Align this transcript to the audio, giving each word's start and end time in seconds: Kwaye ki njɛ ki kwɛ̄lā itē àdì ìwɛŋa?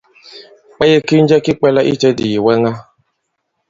Kwaye 0.75 0.97
ki 1.07 1.15
njɛ 1.23 1.37
ki 1.45 1.51
kwɛ̄lā 1.59 1.81
itē 1.91 2.09
àdì 2.13 2.25
ìwɛŋa? 2.37 2.71